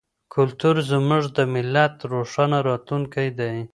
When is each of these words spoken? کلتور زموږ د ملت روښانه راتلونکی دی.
کلتور 0.33 0.75
زموږ 0.91 1.23
د 1.37 1.39
ملت 1.53 1.93
روښانه 2.13 2.57
راتلونکی 2.69 3.27
دی. 3.39 3.55